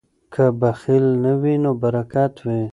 [0.33, 2.61] که بخل نه وي نو برکت وي.